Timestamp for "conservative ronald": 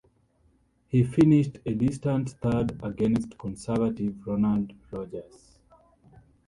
3.37-4.73